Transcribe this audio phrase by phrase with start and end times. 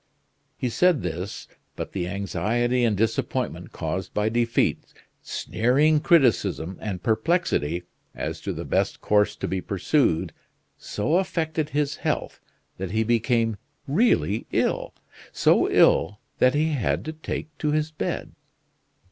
[0.57, 4.79] He said this, but the anxiety and disappointment caused by defeat,
[5.21, 7.83] sneering criticism, and perplexity,
[8.15, 10.33] as to the best course to be pursued,
[10.75, 12.39] so affected his health
[12.79, 14.95] that he became really ill
[15.31, 18.31] so ill that he had to take to his bed.